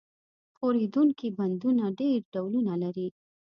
[0.55, 3.07] ښورېدونکي بندونه ډېر ډولونه لري.